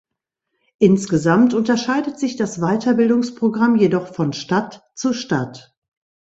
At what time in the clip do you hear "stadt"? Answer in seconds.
4.33-4.81, 5.13-5.75